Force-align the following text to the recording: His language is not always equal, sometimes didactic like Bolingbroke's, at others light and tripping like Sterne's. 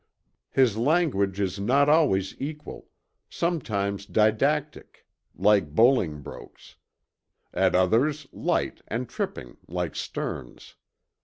His 0.49 0.77
language 0.77 1.39
is 1.39 1.59
not 1.59 1.87
always 1.87 2.35
equal, 2.41 2.87
sometimes 3.29 4.07
didactic 4.07 5.05
like 5.35 5.75
Bolingbroke's, 5.75 6.75
at 7.53 7.75
others 7.75 8.25
light 8.33 8.81
and 8.87 9.07
tripping 9.07 9.57
like 9.67 9.95
Sterne's. 9.95 10.73